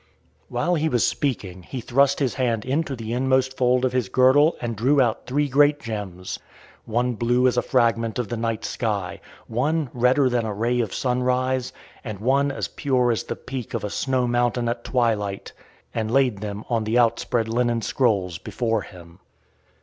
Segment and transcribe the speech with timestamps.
[0.49, 4.57] While he was speaking he thrust his hand into the inmost fold of his girdle
[4.59, 6.39] and drew out three great gems
[6.85, 10.91] one blue as a fragment of the night sky, one redder than a ray of
[10.91, 11.71] sunrise,
[12.03, 15.53] and one as pure as the peak of a snow mountain at twilight
[15.93, 19.19] and laid them on the outspread linen scrolls before him.